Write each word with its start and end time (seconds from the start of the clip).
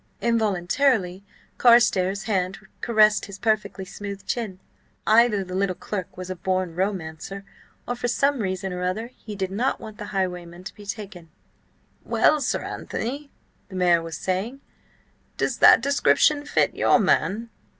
Involuntarily 0.19 1.23
Carstares' 1.59 2.23
hand 2.23 2.57
caressed 2.81 3.25
his 3.25 3.37
perfectly 3.37 3.85
smooth 3.85 4.25
chin. 4.25 4.59
Either 5.05 5.43
the 5.43 5.53
little 5.53 5.75
clerk 5.75 6.17
was 6.17 6.31
a 6.31 6.35
born 6.35 6.73
romancer, 6.73 7.45
or 7.87 7.95
for 7.95 8.07
some 8.07 8.39
reason 8.39 8.73
or 8.73 8.81
other 8.81 9.11
he 9.15 9.35
did 9.35 9.51
not 9.51 9.79
want 9.79 9.99
the 9.99 10.05
highwayman 10.05 10.63
to 10.63 10.73
be 10.73 10.87
taken. 10.87 11.29
"Well, 12.03 12.41
Sir 12.41 12.63
Anthony?" 12.63 13.29
the 13.69 13.75
mayor 13.75 14.01
was 14.01 14.17
saying. 14.17 14.61
"Does 15.37 15.57
that 15.59 15.81
description 15.81 16.45
fit 16.47 16.73
your 16.73 16.97
man?" 16.97 17.51